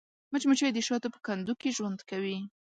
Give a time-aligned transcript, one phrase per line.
[0.31, 2.37] مچمچۍ د شاتو په کندو کې ژوند کوي